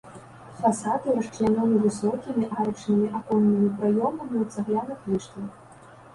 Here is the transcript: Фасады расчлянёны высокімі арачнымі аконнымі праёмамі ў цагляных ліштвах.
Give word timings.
Фасады 0.59 1.13
расчлянёны 1.17 1.77
высокімі 1.83 2.47
арачнымі 2.57 3.07
аконнымі 3.21 3.69
праёмамі 3.83 4.35
ў 4.43 4.45
цагляных 4.57 4.99
ліштвах. 5.13 5.51